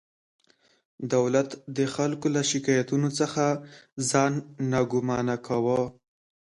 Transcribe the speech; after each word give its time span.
دولت 1.13 1.49
د 1.77 1.79
خلکو 1.95 2.27
له 2.35 2.41
شکایتونو 2.51 3.09
څخه 3.19 3.43
ځان 4.09 4.33
ناګمانه 4.71 5.35
کاوه. 5.45 5.81